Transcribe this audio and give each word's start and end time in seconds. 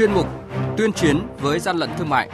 chuyên 0.00 0.12
mục 0.12 0.26
Tuyên 0.76 0.92
chiến 0.92 1.26
với 1.40 1.60
gian 1.60 1.76
lận 1.76 1.90
thương 1.98 2.08
mại. 2.08 2.28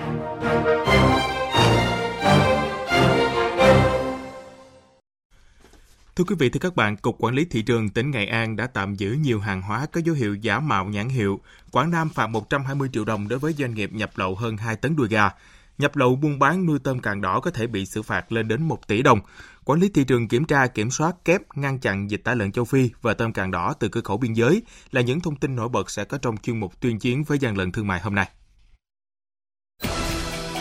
Thưa 6.16 6.24
quý 6.24 6.34
vị, 6.38 6.48
thưa 6.48 6.60
các 6.60 6.76
bạn, 6.76 6.96
Cục 6.96 7.16
Quản 7.18 7.34
lý 7.34 7.44
Thị 7.44 7.62
trường 7.62 7.88
tỉnh 7.88 8.10
Nghệ 8.10 8.26
An 8.26 8.56
đã 8.56 8.66
tạm 8.66 8.94
giữ 8.94 9.16
nhiều 9.20 9.40
hàng 9.40 9.62
hóa 9.62 9.86
có 9.92 10.00
dấu 10.04 10.14
hiệu 10.14 10.34
giả 10.34 10.60
mạo 10.60 10.84
nhãn 10.84 11.08
hiệu. 11.08 11.40
Quảng 11.72 11.90
Nam 11.90 12.08
phạt 12.08 12.26
120 12.26 12.88
triệu 12.92 13.04
đồng 13.04 13.28
đối 13.28 13.38
với 13.38 13.52
doanh 13.52 13.74
nghiệp 13.74 13.92
nhập 13.92 14.10
lậu 14.14 14.34
hơn 14.34 14.56
2 14.56 14.76
tấn 14.76 14.96
đùi 14.96 15.08
gà. 15.08 15.30
Nhập 15.78 15.96
lậu 15.96 16.16
buôn 16.16 16.38
bán 16.38 16.66
nuôi 16.66 16.78
tôm 16.78 17.00
càng 17.00 17.20
đỏ 17.20 17.40
có 17.40 17.50
thể 17.50 17.66
bị 17.66 17.86
xử 17.86 18.02
phạt 18.02 18.32
lên 18.32 18.48
đến 18.48 18.62
1 18.62 18.88
tỷ 18.88 19.02
đồng. 19.02 19.20
Quản 19.66 19.80
lý 19.80 19.88
thị 19.88 20.04
trường 20.04 20.28
kiểm 20.28 20.44
tra, 20.44 20.66
kiểm 20.66 20.90
soát, 20.90 21.16
kép, 21.24 21.40
ngăn 21.54 21.78
chặn 21.78 22.10
dịch 22.10 22.24
tả 22.24 22.34
lợn 22.34 22.52
châu 22.52 22.64
Phi 22.64 22.90
và 23.02 23.14
tôm 23.14 23.32
càng 23.32 23.50
đỏ 23.50 23.74
từ 23.80 23.88
cửa 23.88 24.00
khẩu 24.00 24.16
biên 24.16 24.32
giới 24.32 24.62
là 24.90 25.00
những 25.00 25.20
thông 25.20 25.36
tin 25.36 25.56
nổi 25.56 25.68
bật 25.68 25.90
sẽ 25.90 26.04
có 26.04 26.18
trong 26.18 26.36
chuyên 26.36 26.60
mục 26.60 26.80
tuyên 26.80 26.98
chiến 26.98 27.24
với 27.24 27.38
gian 27.38 27.56
lận 27.56 27.72
thương 27.72 27.86
mại 27.86 28.00
hôm 28.00 28.14
nay. 28.14 28.28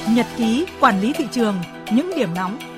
Nhật 0.09 0.25
ký 0.37 0.65
quản 0.79 1.01
lý 1.01 1.13
thị 1.13 1.25
trường, 1.31 1.55
những 1.91 2.11
điểm 2.15 2.29
nóng 2.35 2.74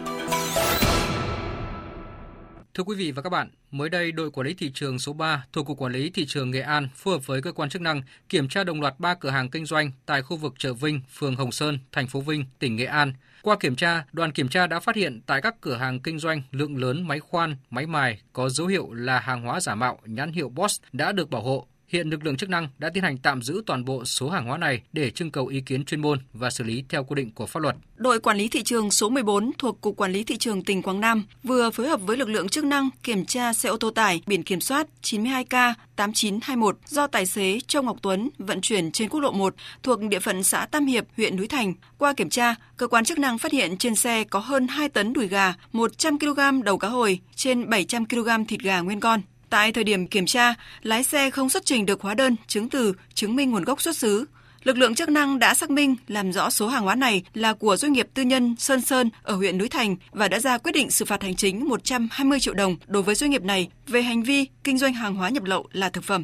Thưa 2.77 2.83
quý 2.83 2.95
vị 2.95 3.11
và 3.11 3.21
các 3.21 3.29
bạn, 3.29 3.49
mới 3.71 3.89
đây 3.89 4.11
đội 4.11 4.31
quản 4.31 4.47
lý 4.47 4.53
thị 4.53 4.71
trường 4.73 4.99
số 4.99 5.13
3 5.13 5.45
thuộc 5.53 5.65
Cục 5.65 5.77
Quản 5.77 5.91
lý 5.91 6.09
Thị 6.09 6.25
trường 6.25 6.51
Nghệ 6.51 6.61
An 6.61 6.89
phối 6.95 7.13
hợp 7.13 7.27
với 7.27 7.41
cơ 7.41 7.51
quan 7.51 7.69
chức 7.69 7.81
năng 7.81 8.01
kiểm 8.29 8.49
tra 8.49 8.63
đồng 8.63 8.81
loạt 8.81 8.99
3 8.99 9.15
cửa 9.15 9.29
hàng 9.29 9.49
kinh 9.49 9.65
doanh 9.65 9.91
tại 10.05 10.21
khu 10.21 10.37
vực 10.37 10.53
chợ 10.57 10.73
Vinh, 10.73 11.01
phường 11.13 11.35
Hồng 11.35 11.51
Sơn, 11.51 11.79
thành 11.91 12.07
phố 12.07 12.21
Vinh, 12.21 12.45
tỉnh 12.59 12.75
Nghệ 12.75 12.85
An. 12.85 13.13
Qua 13.41 13.57
kiểm 13.59 13.75
tra, 13.75 14.05
đoàn 14.11 14.31
kiểm 14.31 14.49
tra 14.49 14.67
đã 14.67 14.79
phát 14.79 14.95
hiện 14.95 15.21
tại 15.25 15.41
các 15.41 15.55
cửa 15.61 15.75
hàng 15.75 15.99
kinh 15.99 16.19
doanh 16.19 16.41
lượng 16.51 16.77
lớn 16.77 17.07
máy 17.07 17.19
khoan, 17.19 17.55
máy 17.69 17.85
mài 17.85 18.21
có 18.33 18.49
dấu 18.49 18.67
hiệu 18.67 18.93
là 18.93 19.19
hàng 19.19 19.41
hóa 19.41 19.59
giả 19.59 19.75
mạo 19.75 19.99
nhãn 20.05 20.31
hiệu 20.31 20.49
Bosch 20.49 20.83
đã 20.93 21.11
được 21.11 21.29
bảo 21.29 21.41
hộ 21.41 21.67
Hiện 21.91 22.09
lực 22.09 22.25
lượng 22.25 22.37
chức 22.37 22.49
năng 22.49 22.67
đã 22.77 22.89
tiến 22.93 23.03
hành 23.03 23.17
tạm 23.17 23.41
giữ 23.41 23.61
toàn 23.65 23.85
bộ 23.85 24.05
số 24.05 24.29
hàng 24.29 24.45
hóa 24.45 24.57
này 24.57 24.81
để 24.93 25.09
trưng 25.11 25.31
cầu 25.31 25.47
ý 25.47 25.61
kiến 25.61 25.85
chuyên 25.85 26.01
môn 26.01 26.19
và 26.33 26.49
xử 26.49 26.63
lý 26.63 26.83
theo 26.89 27.03
quy 27.03 27.15
định 27.15 27.31
của 27.31 27.45
pháp 27.45 27.59
luật. 27.59 27.75
Đội 27.95 28.19
quản 28.19 28.37
lý 28.37 28.47
thị 28.47 28.63
trường 28.63 28.91
số 28.91 29.09
14 29.09 29.51
thuộc 29.57 29.81
Cục 29.81 29.97
Quản 29.97 30.11
lý 30.11 30.23
Thị 30.23 30.37
trường 30.37 30.63
tỉnh 30.63 30.81
Quảng 30.81 30.99
Nam 30.99 31.23
vừa 31.43 31.69
phối 31.69 31.87
hợp 31.87 32.01
với 32.01 32.17
lực 32.17 32.29
lượng 32.29 32.49
chức 32.49 32.65
năng 32.65 32.89
kiểm 33.03 33.25
tra 33.25 33.53
xe 33.53 33.69
ô 33.69 33.77
tô 33.77 33.89
tải 33.89 34.21
biển 34.27 34.43
kiểm 34.43 34.61
soát 34.61 34.87
92K 35.03 35.73
8921 35.95 36.77
do 36.87 37.07
tài 37.07 37.25
xế 37.25 37.59
Châu 37.67 37.83
Ngọc 37.83 37.97
Tuấn 38.01 38.29
vận 38.37 38.61
chuyển 38.61 38.91
trên 38.91 39.09
quốc 39.09 39.19
lộ 39.19 39.31
1 39.31 39.55
thuộc 39.83 39.99
địa 40.01 40.19
phận 40.19 40.43
xã 40.43 40.65
Tam 40.65 40.85
Hiệp, 40.85 41.05
huyện 41.17 41.35
Núi 41.37 41.47
Thành. 41.47 41.73
Qua 41.97 42.13
kiểm 42.13 42.29
tra, 42.29 42.55
cơ 42.77 42.87
quan 42.87 43.05
chức 43.05 43.19
năng 43.19 43.37
phát 43.37 43.51
hiện 43.51 43.77
trên 43.77 43.95
xe 43.95 44.23
có 44.23 44.39
hơn 44.39 44.67
2 44.67 44.89
tấn 44.89 45.13
đùi 45.13 45.27
gà, 45.27 45.53
100 45.71 46.19
kg 46.19 46.63
đầu 46.63 46.77
cá 46.77 46.87
hồi, 46.87 47.19
trên 47.35 47.69
700 47.69 48.05
kg 48.05 48.45
thịt 48.47 48.59
gà 48.59 48.79
nguyên 48.79 48.99
con. 48.99 49.21
Tại 49.49 49.71
thời 49.71 49.83
điểm 49.83 50.07
kiểm 50.07 50.25
tra, 50.25 50.53
lái 50.81 51.03
xe 51.03 51.29
không 51.29 51.49
xuất 51.49 51.65
trình 51.65 51.85
được 51.85 52.01
hóa 52.01 52.13
đơn, 52.13 52.35
chứng 52.47 52.69
từ, 52.69 52.93
chứng 53.13 53.35
minh 53.35 53.51
nguồn 53.51 53.63
gốc 53.63 53.81
xuất 53.81 53.97
xứ. 53.97 54.25
Lực 54.63 54.77
lượng 54.77 54.95
chức 54.95 55.09
năng 55.09 55.39
đã 55.39 55.53
xác 55.53 55.69
minh 55.69 55.95
làm 56.07 56.31
rõ 56.31 56.49
số 56.49 56.67
hàng 56.67 56.83
hóa 56.83 56.95
này 56.95 57.23
là 57.33 57.53
của 57.53 57.77
doanh 57.77 57.93
nghiệp 57.93 58.07
tư 58.13 58.23
nhân 58.23 58.55
Sơn 58.59 58.81
Sơn 58.81 59.09
ở 59.23 59.35
huyện 59.35 59.57
Núi 59.57 59.69
Thành 59.69 59.95
và 60.11 60.27
đã 60.27 60.39
ra 60.39 60.57
quyết 60.57 60.71
định 60.71 60.91
xử 60.91 61.05
phạt 61.05 61.23
hành 61.23 61.35
chính 61.35 61.69
120 61.69 62.39
triệu 62.39 62.53
đồng 62.53 62.75
đối 62.87 63.03
với 63.03 63.15
doanh 63.15 63.31
nghiệp 63.31 63.43
này 63.43 63.69
về 63.87 64.01
hành 64.01 64.23
vi 64.23 64.45
kinh 64.63 64.77
doanh 64.77 64.93
hàng 64.93 65.15
hóa 65.15 65.29
nhập 65.29 65.43
lậu 65.43 65.67
là 65.71 65.89
thực 65.89 66.03
phẩm. 66.03 66.23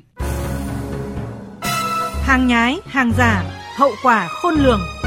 Hàng 2.24 2.48
nhái, 2.48 2.78
hàng 2.86 3.12
giả, 3.18 3.44
hậu 3.78 3.92
quả 4.04 4.28
khôn 4.28 4.56
lường. 4.56 5.03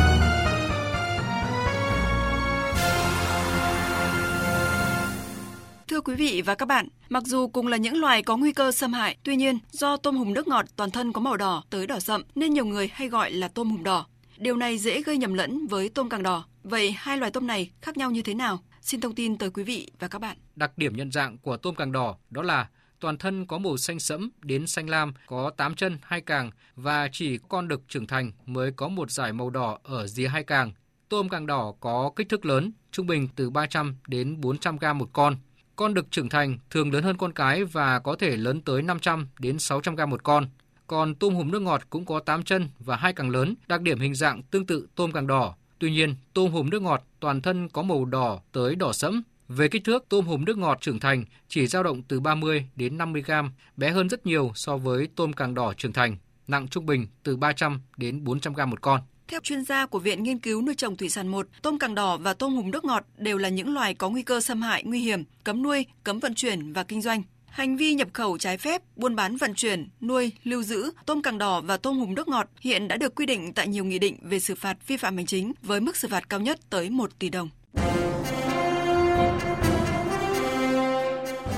Quý 6.07 6.15
vị 6.15 6.43
và 6.43 6.55
các 6.55 6.67
bạn, 6.67 6.89
mặc 7.09 7.23
dù 7.27 7.49
cùng 7.49 7.67
là 7.67 7.77
những 7.77 8.01
loài 8.01 8.23
có 8.23 8.37
nguy 8.37 8.53
cơ 8.53 8.73
xâm 8.73 8.93
hại, 8.93 9.17
tuy 9.23 9.37
nhiên 9.37 9.59
do 9.71 9.97
tôm 9.97 10.17
hùm 10.17 10.33
nước 10.33 10.49
ngọt 10.49 10.67
toàn 10.77 10.91
thân 10.91 11.13
có 11.13 11.21
màu 11.21 11.37
đỏ 11.37 11.65
tới 11.71 11.87
đỏ 11.87 11.99
sậm 11.99 12.23
nên 12.35 12.53
nhiều 12.53 12.65
người 12.67 12.91
hay 12.93 13.09
gọi 13.09 13.31
là 13.31 13.49
tôm 13.49 13.71
hùm 13.71 13.83
đỏ. 13.83 14.07
Điều 14.39 14.57
này 14.57 14.79
dễ 14.79 15.03
gây 15.03 15.17
nhầm 15.17 15.35
lẫn 15.35 15.67
với 15.67 15.89
tôm 15.89 16.09
càng 16.09 16.23
đỏ. 16.23 16.45
Vậy 16.63 16.93
hai 16.93 17.19
loài 17.19 17.31
tôm 17.31 17.47
này 17.47 17.71
khác 17.83 17.97
nhau 17.97 18.11
như 18.11 18.23
thế 18.23 18.35
nào? 18.35 18.59
Xin 18.81 19.01
thông 19.01 19.15
tin 19.15 19.39
tới 19.39 19.51
quý 19.51 19.63
vị 19.63 19.91
và 19.99 20.09
các 20.09 20.19
bạn. 20.19 20.37
Đặc 20.57 20.79
điểm 20.79 20.97
nhận 20.97 21.13
dạng 21.13 21.39
của 21.39 21.57
tôm 21.57 21.75
càng 21.75 21.93
đỏ 21.93 22.17
đó 22.31 22.43
là 22.43 22.69
toàn 23.01 23.19
thân 23.19 23.47
có 23.47 23.59
màu 23.59 23.77
xanh 23.77 24.01
sẫm 24.01 24.31
đến 24.43 24.67
xanh 24.67 24.89
lam, 24.89 25.15
có 25.27 25.51
8 25.57 25.75
chân, 25.75 25.99
hai 26.03 26.21
càng 26.21 26.51
và 26.77 27.09
chỉ 27.13 27.39
con 27.49 27.69
đực 27.69 27.83
trưởng 27.89 28.07
thành 28.07 28.33
mới 28.47 28.73
có 28.73 28.89
một 28.89 29.11
dải 29.11 29.33
màu 29.33 29.51
đỏ 29.51 29.79
ở 29.83 30.07
dưới 30.07 30.29
hai 30.29 30.45
càng. 30.45 30.73
Tôm 31.09 31.29
càng 31.29 31.47
đỏ 31.47 31.75
có 31.81 32.11
kích 32.17 32.29
thước 32.29 32.45
lớn, 32.45 32.73
trung 32.93 33.07
bình 33.07 33.29
từ 33.37 33.51
300 33.51 33.97
đến 34.07 34.41
400 34.41 34.77
gram 34.77 34.99
một 34.99 35.11
con. 35.13 35.37
Con 35.77 35.95
đực 35.95 36.11
trưởng 36.11 36.29
thành 36.29 36.59
thường 36.71 36.93
lớn 36.93 37.05
hơn 37.05 37.17
con 37.17 37.33
cái 37.33 37.65
và 37.65 37.99
có 37.99 38.17
thể 38.17 38.37
lớn 38.37 38.61
tới 38.61 38.83
500 38.83 39.29
đến 39.39 39.59
600 39.59 39.97
gram 39.97 40.11
một 40.11 40.23
con. 40.23 40.47
Còn 40.87 41.15
tôm 41.15 41.35
hùm 41.35 41.51
nước 41.51 41.63
ngọt 41.63 41.83
cũng 41.91 42.05
có 42.05 42.21
8 42.21 42.43
chân 42.43 42.69
và 42.79 42.97
hai 42.97 43.13
càng 43.13 43.31
lớn, 43.31 43.55
đặc 43.67 43.83
điểm 43.83 44.01
hình 44.01 44.15
dạng 44.15 44.43
tương 44.43 44.67
tự 44.67 44.89
tôm 44.95 45.13
càng 45.13 45.27
đỏ. 45.27 45.55
Tuy 45.79 45.91
nhiên, 45.91 46.15
tôm 46.35 46.53
hùm 46.53 46.71
nước 46.71 46.83
ngọt 46.83 47.05
toàn 47.21 47.43
thân 47.43 47.69
có 47.69 47.83
màu 47.83 48.05
đỏ 48.05 48.41
tới 48.53 48.75
đỏ 48.75 48.93
sẫm. 48.93 49.23
Về 49.49 49.69
kích 49.69 49.85
thước, 49.85 50.05
tôm 50.09 50.27
hùm 50.27 50.45
nước 50.45 50.59
ngọt 50.59 50.79
trưởng 50.81 51.01
thành 51.01 51.25
chỉ 51.49 51.67
dao 51.67 51.83
động 51.83 52.03
từ 52.03 52.21
30 52.21 52.69
đến 52.77 52.99
50 52.99 53.23
gram, 53.23 53.53
bé 53.77 53.91
hơn 53.91 54.09
rất 54.09 54.27
nhiều 54.27 54.53
so 54.55 54.77
với 54.77 55.09
tôm 55.17 55.33
càng 55.33 55.55
đỏ 55.55 55.73
trưởng 55.77 55.93
thành, 55.93 56.17
nặng 56.49 56.69
trung 56.69 56.87
bình 56.87 57.07
từ 57.23 57.37
300 57.37 57.81
đến 57.97 58.25
400 58.25 58.55
gram 58.55 58.71
một 58.71 58.81
con. 58.83 59.01
Theo 59.29 59.41
chuyên 59.43 59.65
gia 59.65 59.87
của 59.87 59.99
Viện 59.99 60.23
Nghiên 60.23 60.39
cứu 60.39 60.63
Nuôi 60.63 60.75
trồng 60.75 60.97
Thủy 60.97 61.09
sản 61.09 61.29
1, 61.29 61.47
tôm 61.63 61.79
càng 61.79 61.95
đỏ 61.95 62.17
và 62.17 62.35
tôm 62.35 62.57
hùm 62.57 62.71
nước 62.71 62.85
ngọt 62.85 63.05
đều 63.17 63.39
là 63.39 63.49
những 63.49 63.75
loài 63.75 63.95
có 63.95 64.11
nguy 64.11 64.23
cơ 64.23 64.41
xâm 64.41 64.63
hại 64.63 64.83
nguy 64.85 65.01
hiểm, 65.01 65.25
cấm 65.45 65.63
nuôi, 65.63 65.87
cấm 66.05 66.19
vận 66.19 66.35
chuyển 66.35 66.73
và 66.73 66.83
kinh 66.83 67.03
doanh. 67.03 67.23
Hành 67.47 67.77
vi 67.77 67.95
nhập 67.95 68.09
khẩu 68.13 68.39
trái 68.39 68.59
phép, 68.59 68.83
buôn 68.97 69.17
bán 69.17 69.37
vận 69.37 69.55
chuyển, 69.55 69.89
nuôi, 70.01 70.33
lưu 70.45 70.63
giữ 70.63 70.91
tôm 71.07 71.23
càng 71.23 71.39
đỏ 71.39 71.61
và 71.61 71.77
tôm 71.77 71.99
hùm 71.99 72.15
nước 72.15 72.29
ngọt 72.29 72.49
hiện 72.61 72.89
đã 72.89 72.97
được 72.97 73.15
quy 73.15 73.27
định 73.27 73.53
tại 73.53 73.69
nhiều 73.69 73.85
nghị 73.85 73.99
định 73.99 74.17
về 74.23 74.41
xử 74.41 74.55
phạt 74.55 74.77
vi 74.87 74.97
phạm 74.97 75.17
hành 75.17 75.27
chính 75.27 75.53
với 75.63 75.81
mức 75.81 75.97
xử 75.97 76.09
phạt 76.09 76.29
cao 76.29 76.41
nhất 76.41 76.59
tới 76.71 76.91
1 76.91 77.11
tỷ 77.19 77.29
đồng. 77.29 77.49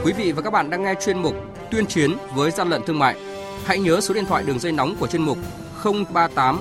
Quý 0.05 0.13
vị 0.13 0.33
và 0.33 0.43
các 0.43 0.51
bạn 0.51 0.71
đang 0.71 0.83
nghe 0.83 0.95
chuyên 1.05 1.23
mục 1.23 1.35
Tuyên 1.71 1.87
chiến 1.87 2.17
với 2.35 2.51
gian 2.51 2.69
lận 2.69 2.83
thương 2.87 2.99
mại. 2.99 3.17
Hãy 3.65 3.79
nhớ 3.79 4.01
số 4.01 4.15
điện 4.15 4.25
thoại 4.25 4.45
đường 4.47 4.59
dây 4.59 4.73
nóng 4.73 4.97
của 4.97 5.07
chuyên 5.07 5.23
mục 5.23 5.39
038 6.15 6.61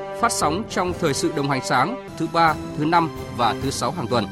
phát 0.21 0.31
sóng 0.31 0.63
trong 0.69 0.93
thời 0.99 1.13
sự 1.13 1.31
đồng 1.35 1.49
hành 1.49 1.61
sáng 1.65 2.07
thứ 2.17 2.27
ba, 2.33 2.55
thứ 2.77 2.85
năm 2.85 3.09
và 3.37 3.55
thứ 3.61 3.69
sáu 3.69 3.91
hàng 3.91 4.07
tuần. 4.07 4.25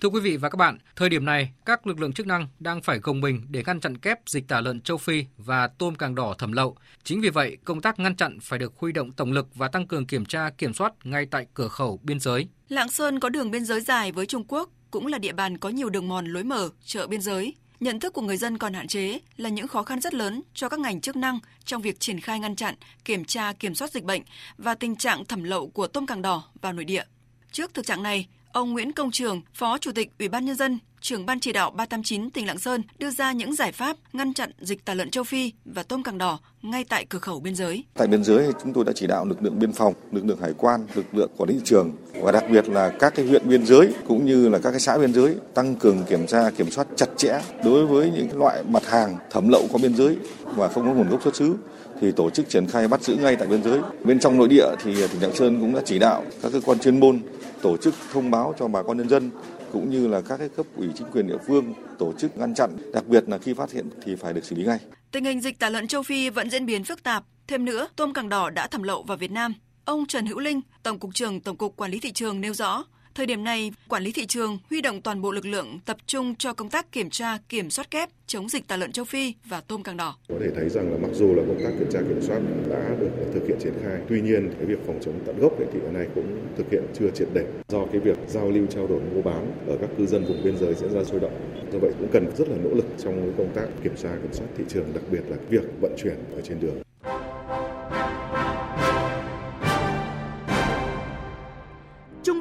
Thưa 0.00 0.08
quý 0.08 0.20
vị 0.20 0.36
và 0.36 0.48
các 0.48 0.56
bạn, 0.56 0.78
thời 0.96 1.08
điểm 1.08 1.24
này, 1.24 1.52
các 1.64 1.86
lực 1.86 2.00
lượng 2.00 2.12
chức 2.12 2.26
năng 2.26 2.48
đang 2.58 2.82
phải 2.82 2.98
gồng 2.98 3.20
mình 3.20 3.46
để 3.48 3.62
ngăn 3.66 3.80
chặn 3.80 3.98
kép 3.98 4.18
dịch 4.26 4.48
tả 4.48 4.60
lợn 4.60 4.80
châu 4.80 4.96
Phi 4.96 5.24
và 5.36 5.66
tôm 5.66 5.94
càng 5.94 6.14
đỏ 6.14 6.34
thẩm 6.38 6.52
lậu. 6.52 6.76
Chính 7.04 7.20
vì 7.20 7.30
vậy, 7.30 7.56
công 7.64 7.80
tác 7.80 7.98
ngăn 7.98 8.16
chặn 8.16 8.38
phải 8.42 8.58
được 8.58 8.72
huy 8.78 8.92
động 8.92 9.12
tổng 9.12 9.32
lực 9.32 9.46
và 9.54 9.68
tăng 9.68 9.86
cường 9.86 10.06
kiểm 10.06 10.24
tra, 10.24 10.50
kiểm 10.58 10.74
soát 10.74 10.92
ngay 11.04 11.26
tại 11.30 11.46
cửa 11.54 11.68
khẩu 11.68 12.00
biên 12.02 12.20
giới. 12.20 12.48
Lạng 12.68 12.88
Sơn 12.88 13.20
có 13.20 13.28
đường 13.28 13.50
biên 13.50 13.64
giới 13.64 13.80
dài 13.80 14.12
với 14.12 14.26
Trung 14.26 14.44
Quốc, 14.48 14.70
cũng 14.90 15.06
là 15.06 15.18
địa 15.18 15.32
bàn 15.32 15.58
có 15.58 15.68
nhiều 15.68 15.90
đường 15.90 16.08
mòn 16.08 16.26
lối 16.26 16.44
mở, 16.44 16.68
chợ 16.84 17.06
biên 17.06 17.20
giới. 17.20 17.54
Nhận 17.80 18.00
thức 18.00 18.12
của 18.12 18.22
người 18.22 18.36
dân 18.36 18.58
còn 18.58 18.74
hạn 18.74 18.86
chế 18.86 19.18
là 19.36 19.48
những 19.48 19.68
khó 19.68 19.82
khăn 19.82 20.00
rất 20.00 20.14
lớn 20.14 20.42
cho 20.54 20.68
các 20.68 20.80
ngành 20.80 21.00
chức 21.00 21.16
năng 21.16 21.38
trong 21.64 21.82
việc 21.82 22.00
triển 22.00 22.20
khai 22.20 22.40
ngăn 22.40 22.56
chặn, 22.56 22.74
kiểm 23.04 23.24
tra, 23.24 23.52
kiểm 23.52 23.74
soát 23.74 23.92
dịch 23.92 24.04
bệnh 24.04 24.22
và 24.56 24.74
tình 24.74 24.96
trạng 24.96 25.24
thẩm 25.24 25.44
lậu 25.44 25.68
của 25.68 25.86
tôm 25.86 26.06
càng 26.06 26.22
đỏ 26.22 26.44
vào 26.60 26.72
nội 26.72 26.84
địa. 26.84 27.04
Trước 27.52 27.74
thực 27.74 27.86
trạng 27.86 28.02
này, 28.02 28.26
ông 28.52 28.72
Nguyễn 28.72 28.92
Công 28.92 29.10
Trường, 29.10 29.40
Phó 29.54 29.78
Chủ 29.78 29.92
tịch 29.92 30.10
Ủy 30.18 30.28
ban 30.28 30.44
Nhân 30.44 30.56
dân, 30.56 30.78
trưởng 31.00 31.26
Ban 31.26 31.40
chỉ 31.40 31.52
đạo 31.52 31.70
389 31.70 32.30
tỉnh 32.30 32.46
Lạng 32.46 32.58
Sơn 32.58 32.82
đưa 32.98 33.10
ra 33.10 33.32
những 33.32 33.54
giải 33.54 33.72
pháp 33.72 33.96
ngăn 34.12 34.34
chặn 34.34 34.50
dịch 34.60 34.84
tả 34.84 34.94
lợn 34.94 35.10
châu 35.10 35.24
Phi 35.24 35.52
và 35.64 35.82
tôm 35.82 36.02
càng 36.02 36.18
đỏ 36.18 36.38
ngay 36.62 36.84
tại 36.84 37.06
cửa 37.08 37.18
khẩu 37.18 37.40
biên 37.40 37.54
giới. 37.54 37.84
Tại 37.94 38.06
biên 38.08 38.24
giới 38.24 38.52
chúng 38.62 38.72
tôi 38.72 38.84
đã 38.84 38.92
chỉ 38.94 39.06
đạo 39.06 39.24
lực 39.24 39.42
lượng 39.42 39.58
biên 39.58 39.72
phòng, 39.72 39.94
lực 40.12 40.24
lượng 40.26 40.40
hải 40.40 40.52
quan, 40.58 40.86
lực 40.94 41.06
lượng 41.12 41.30
quản 41.36 41.48
lý 41.48 41.54
thị 41.54 41.60
trường 41.64 41.92
và 42.22 42.32
đặc 42.32 42.44
biệt 42.50 42.68
là 42.68 42.90
các 42.98 43.14
cái 43.14 43.26
huyện 43.26 43.48
biên 43.48 43.66
giới 43.66 43.94
cũng 44.06 44.26
như 44.26 44.48
là 44.48 44.58
các 44.58 44.70
cái 44.70 44.80
xã 44.80 44.98
biên 44.98 45.12
giới 45.12 45.34
tăng 45.54 45.74
cường 45.74 46.04
kiểm 46.08 46.26
tra 46.26 46.50
kiểm 46.50 46.70
soát 46.70 46.86
chặt 46.96 47.08
chẽ 47.16 47.40
đối 47.64 47.86
với 47.86 48.10
những 48.10 48.38
loại 48.38 48.64
mặt 48.68 48.86
hàng 48.86 49.16
thẩm 49.30 49.48
lậu 49.48 49.66
qua 49.72 49.80
biên 49.82 49.96
giới 49.96 50.16
và 50.44 50.68
không 50.68 50.86
có 50.86 50.92
nguồn 50.92 51.08
gốc 51.08 51.22
xuất 51.22 51.36
xứ 51.36 51.54
thì 52.00 52.12
tổ 52.12 52.30
chức 52.30 52.48
triển 52.48 52.66
khai 52.66 52.88
bắt 52.88 53.02
giữ 53.02 53.16
ngay 53.16 53.36
tại 53.36 53.48
biên 53.48 53.62
giới. 53.62 53.80
Bên 54.04 54.20
trong 54.20 54.38
nội 54.38 54.48
địa 54.48 54.66
thì 54.84 54.94
tỉnh 54.94 55.22
Lạng 55.22 55.34
Sơn 55.34 55.60
cũng 55.60 55.74
đã 55.74 55.80
chỉ 55.84 55.98
đạo 55.98 56.24
các 56.42 56.52
cơ 56.52 56.60
quan 56.64 56.78
chuyên 56.78 57.00
môn 57.00 57.20
tổ 57.62 57.76
chức 57.76 57.94
thông 58.12 58.30
báo 58.30 58.54
cho 58.58 58.68
bà 58.68 58.82
con 58.82 58.96
nhân 58.96 59.08
dân 59.08 59.30
cũng 59.72 59.90
như 59.90 60.08
là 60.08 60.20
các 60.20 60.36
cái 60.36 60.48
cấp 60.48 60.66
ủy 60.76 60.88
chính 60.94 61.06
quyền 61.12 61.26
địa 61.26 61.38
phương 61.46 61.74
tổ 61.98 62.12
chức 62.12 62.36
ngăn 62.36 62.54
chặn, 62.54 62.70
đặc 62.92 63.06
biệt 63.06 63.28
là 63.28 63.38
khi 63.38 63.54
phát 63.54 63.72
hiện 63.72 63.88
thì 64.02 64.16
phải 64.16 64.32
được 64.32 64.44
xử 64.44 64.56
lý 64.56 64.64
ngay. 64.64 64.78
Tình 65.10 65.24
hình 65.24 65.40
dịch 65.40 65.58
tả 65.58 65.68
lợn 65.68 65.88
châu 65.88 66.02
Phi 66.02 66.30
vẫn 66.30 66.50
diễn 66.50 66.66
biến 66.66 66.84
phức 66.84 67.02
tạp. 67.02 67.24
Thêm 67.46 67.64
nữa, 67.64 67.88
tôm 67.96 68.12
càng 68.12 68.28
đỏ 68.28 68.50
đã 68.50 68.66
thẩm 68.66 68.82
lậu 68.82 69.02
vào 69.02 69.16
Việt 69.16 69.30
Nam. 69.30 69.54
Ông 69.84 70.06
Trần 70.06 70.26
Hữu 70.26 70.38
Linh, 70.38 70.60
Tổng 70.82 70.98
cục 70.98 71.14
trưởng 71.14 71.40
Tổng 71.40 71.56
cục 71.56 71.76
Quản 71.76 71.90
lý 71.90 72.00
thị 72.00 72.12
trường 72.12 72.40
nêu 72.40 72.54
rõ, 72.54 72.84
Thời 73.18 73.26
điểm 73.26 73.44
này, 73.44 73.72
quản 73.88 74.02
lý 74.02 74.12
thị 74.12 74.26
trường 74.26 74.58
huy 74.70 74.80
động 74.80 75.00
toàn 75.00 75.20
bộ 75.20 75.32
lực 75.32 75.46
lượng 75.46 75.78
tập 75.84 75.96
trung 76.06 76.34
cho 76.38 76.52
công 76.52 76.70
tác 76.70 76.92
kiểm 76.92 77.10
tra, 77.10 77.38
kiểm 77.48 77.70
soát 77.70 77.90
kép, 77.90 78.08
chống 78.26 78.48
dịch 78.48 78.68
tả 78.68 78.76
lợn 78.76 78.92
châu 78.92 79.04
Phi 79.04 79.34
và 79.44 79.60
tôm 79.60 79.82
càng 79.82 79.96
đỏ. 79.96 80.16
Có 80.28 80.34
thể 80.40 80.50
thấy 80.56 80.68
rằng 80.68 80.92
là 80.92 80.98
mặc 81.02 81.10
dù 81.14 81.34
là 81.34 81.42
công 81.48 81.58
tác 81.64 81.70
kiểm 81.78 81.88
tra 81.92 82.00
kiểm 82.08 82.22
soát 82.22 82.40
đã 82.70 82.96
được 83.00 83.10
thực 83.34 83.48
hiện 83.48 83.58
triển 83.60 83.72
khai, 83.82 84.00
tuy 84.08 84.20
nhiên 84.20 84.50
cái 84.58 84.66
việc 84.66 84.78
phòng 84.86 84.98
chống 85.02 85.20
tận 85.26 85.38
gốc 85.38 85.52
thì 85.58 85.80
hiện 85.80 85.94
nay 85.94 86.06
cũng 86.14 86.46
thực 86.56 86.70
hiện 86.70 86.82
chưa 86.98 87.10
triệt 87.14 87.28
để 87.34 87.46
do 87.68 87.86
cái 87.92 88.00
việc 88.00 88.18
giao 88.28 88.50
lưu 88.50 88.66
trao 88.66 88.86
đổi 88.86 89.00
mua 89.14 89.22
bán 89.22 89.52
ở 89.66 89.76
các 89.80 89.90
cư 89.98 90.06
dân 90.06 90.24
vùng 90.24 90.44
biên 90.44 90.58
giới 90.58 90.74
diễn 90.74 90.92
ra 90.92 91.04
sôi 91.04 91.20
động. 91.20 91.52
Do 91.72 91.78
vậy 91.78 91.92
cũng 91.98 92.08
cần 92.12 92.26
rất 92.38 92.48
là 92.48 92.56
nỗ 92.64 92.70
lực 92.70 92.86
trong 92.98 93.32
công 93.38 93.52
tác 93.54 93.66
kiểm 93.84 93.96
tra 93.96 94.10
kiểm 94.22 94.32
soát 94.32 94.46
thị 94.58 94.64
trường, 94.68 94.92
đặc 94.94 95.04
biệt 95.10 95.22
là 95.28 95.36
việc 95.50 95.64
vận 95.80 95.92
chuyển 95.98 96.16
ở 96.36 96.40
trên 96.40 96.60
đường. 96.60 96.87